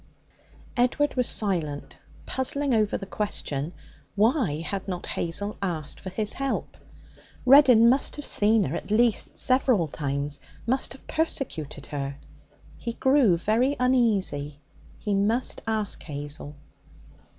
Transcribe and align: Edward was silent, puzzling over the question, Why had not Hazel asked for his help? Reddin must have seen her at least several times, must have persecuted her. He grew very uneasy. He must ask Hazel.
Edward 0.75 1.13
was 1.13 1.27
silent, 1.29 1.95
puzzling 2.25 2.73
over 2.73 2.97
the 2.97 3.05
question, 3.05 3.71
Why 4.15 4.61
had 4.65 4.87
not 4.87 5.05
Hazel 5.05 5.57
asked 5.61 5.99
for 5.99 6.09
his 6.09 6.33
help? 6.33 6.75
Reddin 7.45 7.87
must 7.87 8.15
have 8.15 8.25
seen 8.25 8.63
her 8.63 8.75
at 8.75 8.89
least 8.89 9.37
several 9.37 9.87
times, 9.87 10.39
must 10.65 10.93
have 10.93 11.05
persecuted 11.05 11.85
her. 11.85 12.17
He 12.77 12.93
grew 12.93 13.37
very 13.37 13.75
uneasy. 13.79 14.59
He 14.97 15.13
must 15.13 15.61
ask 15.67 16.01
Hazel. 16.01 16.55